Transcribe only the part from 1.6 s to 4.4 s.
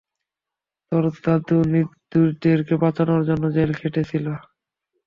নির্দোষদেরকে বাঁচানোর জন্য জেল খেটেছিল।